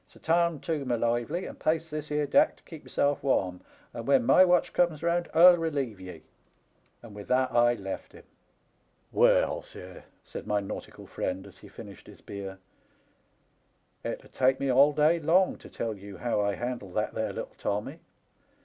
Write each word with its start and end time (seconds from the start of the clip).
So 0.07 0.19
tarn 0.19 0.61
too, 0.61 0.83
my 0.83 0.95
lively, 0.95 1.45
and 1.45 1.59
pace 1.59 1.87
this 1.87 2.09
'ere 2.09 2.25
deck 2.25 2.55
to 2.55 2.63
keep 2.63 2.81
yourself 2.81 3.21
warm, 3.21 3.61
and 3.93 4.07
when 4.07 4.23
my 4.25 4.43
watch 4.43 4.73
comes 4.73 5.03
round 5.03 5.27
1*11 5.35 5.59
relieve 5.59 5.99
ye.' 6.01 6.23
And 7.03 7.13
with 7.13 7.27
that 7.27 7.51
I 7.51 7.75
left 7.75 8.13
him." 8.13 8.23
Well, 9.21 9.61
sir," 9.61 10.05
said 10.23 10.47
my 10.47 10.59
nautical 10.59 11.05
friend, 11.05 11.45
as 11.45 11.59
he 11.59 11.67
finished 11.67 12.07
his 12.07 12.19
beer," 12.21 12.57
it 14.03 14.25
'ud 14.25 14.33
take 14.33 14.59
me 14.59 14.71
all 14.71 14.91
day 14.91 15.19
long 15.19 15.57
to 15.59 15.69
tell 15.69 15.93
you 15.95 16.17
how 16.17 16.41
I 16.41 16.55
handled 16.55 16.95
that 16.95 17.13
there 17.13 17.31
little 17.31 17.53
Tommy. 17.59 17.99